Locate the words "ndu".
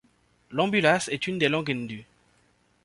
1.75-2.07